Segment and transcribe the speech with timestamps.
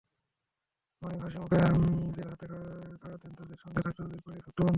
[1.01, 1.59] মনিব হাসিমুখে
[2.01, 2.45] নিজের হাতে
[3.01, 4.69] খাওয়াতেন তাদের, সঙ্গে থাকত তাদের প্রাণের ছোট্ট বন্ধুটি।